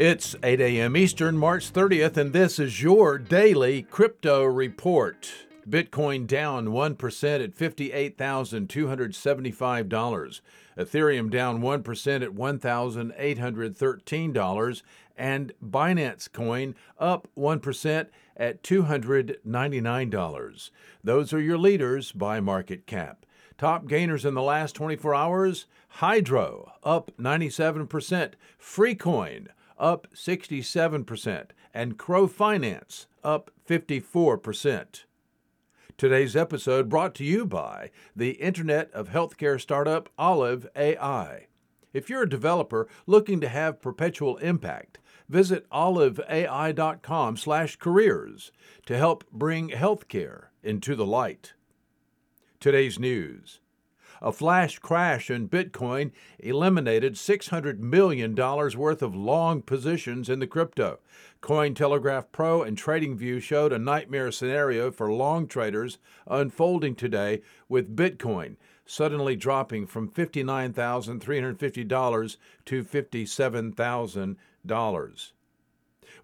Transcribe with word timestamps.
It's 0.00 0.34
8 0.42 0.60
a.m. 0.62 0.96
Eastern, 0.96 1.36
March 1.36 1.70
30th, 1.70 2.16
and 2.16 2.32
this 2.32 2.58
is 2.58 2.82
your 2.82 3.18
daily 3.18 3.82
crypto 3.82 4.44
report. 4.44 5.30
Bitcoin 5.68 6.26
down 6.26 6.68
1% 6.68 7.44
at 7.44 7.54
$58,275. 7.54 10.40
Ethereum 10.78 11.30
down 11.30 11.60
1% 11.60 12.22
at 12.22 12.30
$1,813. 12.30 14.82
And 15.18 15.52
Binance 15.62 16.32
Coin 16.32 16.74
up 16.98 17.28
1% 17.36 18.06
at 18.38 18.62
$299. 18.62 20.70
Those 21.04 21.32
are 21.34 21.40
your 21.40 21.58
leaders 21.58 22.12
by 22.12 22.40
market 22.40 22.86
cap. 22.86 23.26
Top 23.58 23.86
gainers 23.86 24.24
in 24.24 24.32
the 24.32 24.40
last 24.40 24.74
24 24.76 25.14
hours 25.14 25.66
Hydro 25.88 26.72
up 26.82 27.10
97%, 27.18 28.32
Freecoin 28.58 29.48
up 29.80 30.06
67%, 30.14 31.46
and 31.74 31.98
Crow 31.98 32.28
Finance 32.28 33.08
up 33.24 33.50
54%. 33.68 35.04
Today's 35.96 36.36
episode 36.36 36.88
brought 36.88 37.16
to 37.16 37.24
you 37.24 37.44
by 37.44 37.90
the 38.14 38.30
Internet 38.32 38.92
of 38.92 39.08
Healthcare 39.08 39.60
startup 39.60 40.08
Olive 40.16 40.68
AI. 40.76 41.48
If 41.92 42.08
you're 42.08 42.22
a 42.22 42.28
developer 42.28 42.86
looking 43.06 43.40
to 43.40 43.48
have 43.48 43.82
perpetual 43.82 44.36
impact, 44.38 44.98
visit 45.28 45.68
oliveai.com/careers 45.70 48.52
to 48.86 48.96
help 48.96 49.28
bring 49.30 49.70
healthcare 49.70 50.44
into 50.62 50.94
the 50.94 51.06
light. 51.06 51.54
Today's 52.60 52.98
news. 52.98 53.60
A 54.22 54.32
flash 54.32 54.78
crash 54.78 55.30
in 55.30 55.48
Bitcoin 55.48 56.12
eliminated 56.38 57.14
$600 57.14 57.78
million 57.78 58.34
worth 58.34 59.02
of 59.02 59.16
long 59.16 59.62
positions 59.62 60.28
in 60.28 60.40
the 60.40 60.46
crypto. 60.46 60.98
Cointelegraph 61.40 62.26
Pro 62.30 62.62
and 62.62 62.76
TradingView 62.76 63.40
showed 63.40 63.72
a 63.72 63.78
nightmare 63.78 64.30
scenario 64.30 64.90
for 64.90 65.10
long 65.10 65.46
traders 65.46 65.96
unfolding 66.26 66.94
today 66.94 67.40
with 67.68 67.96
Bitcoin 67.96 68.56
suddenly 68.90 69.36
dropping 69.36 69.86
from 69.86 70.08
$59,350 70.08 72.36
to 72.64 72.84
$57,000. 72.84 75.32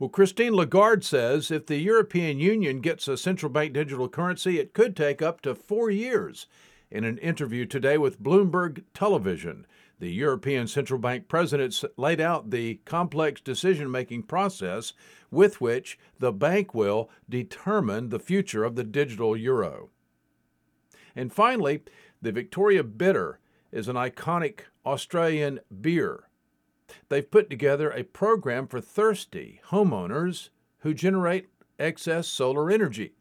Well, 0.01 0.11
Christine 0.11 0.55
Lagarde 0.55 1.05
says 1.05 1.53
if 1.53 1.67
the 1.67 1.79
European 1.79 2.41
Union 2.41 2.81
gets 2.81 3.07
a 3.07 3.17
central 3.17 3.53
bank 3.53 3.73
digital 3.73 4.09
currency, 4.09 4.59
it 4.59 4.75
could 4.75 4.97
take 4.97 5.23
up 5.23 5.41
to 5.43 5.55
four 5.55 5.91
years. 5.91 6.49
In 6.91 7.03
an 7.03 7.19
interview 7.19 7.67
today 7.67 7.99
with 7.99 8.23
Bloomberg 8.23 8.85
Television, 8.95 9.67
the 9.99 10.13
European 10.13 10.69
Central 10.69 11.01
Bank 11.01 11.27
president 11.27 11.83
laid 11.97 12.21
out 12.21 12.51
the 12.51 12.77
complex 12.85 13.41
decision 13.41 13.91
making 13.91 14.23
process 14.23 14.93
with 15.31 15.61
which 15.61 15.99
the 16.21 16.33
bank 16.33 16.75
will 16.75 17.11
determine 17.29 18.11
the 18.11 18.21
future 18.21 18.63
of 18.63 18.77
the 18.77 18.85
digital 18.85 19.37
euro. 19.37 19.91
And 21.17 21.33
finally, 21.33 21.83
the 22.23 22.31
Victoria 22.31 22.85
Bitter 22.85 23.41
is 23.73 23.89
an 23.89 23.97
iconic 23.97 24.61
Australian 24.85 25.59
beer. 25.81 26.29
They've 27.09 27.29
put 27.29 27.51
together 27.51 27.91
a 27.91 28.05
program 28.05 28.69
for 28.69 28.81
thirsty 28.81 29.61
homeowners 29.71 30.51
who 30.81 30.95
generate 30.95 31.49
excess 31.81 32.29
solar 32.29 32.71
energy. 32.71 33.15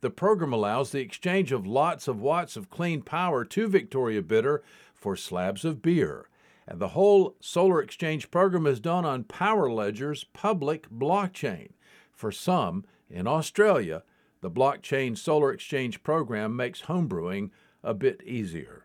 The 0.00 0.10
program 0.10 0.52
allows 0.52 0.90
the 0.90 1.00
exchange 1.00 1.50
of 1.50 1.66
lots 1.66 2.06
of 2.06 2.20
watts 2.20 2.56
of 2.56 2.70
clean 2.70 3.02
power 3.02 3.44
to 3.44 3.68
Victoria 3.68 4.22
Bitter 4.22 4.62
for 4.94 5.16
slabs 5.16 5.64
of 5.64 5.82
beer. 5.82 6.28
And 6.66 6.80
the 6.80 6.88
whole 6.88 7.34
solar 7.40 7.82
exchange 7.82 8.30
program 8.30 8.66
is 8.66 8.78
done 8.78 9.04
on 9.04 9.24
Power 9.24 9.70
Ledger's 9.70 10.24
public 10.24 10.88
blockchain. 10.90 11.70
For 12.12 12.30
some, 12.30 12.84
in 13.08 13.26
Australia, 13.26 14.02
the 14.40 14.50
blockchain 14.50 15.16
solar 15.16 15.52
exchange 15.52 16.02
program 16.02 16.54
makes 16.54 16.82
homebrewing 16.82 17.50
a 17.82 17.94
bit 17.94 18.22
easier. 18.24 18.84